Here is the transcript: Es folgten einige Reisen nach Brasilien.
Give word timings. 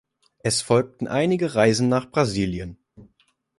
Es 0.39 0.63
folgten 0.63 1.05
einige 1.05 1.53
Reisen 1.53 1.87
nach 1.87 2.09
Brasilien. 2.09 2.79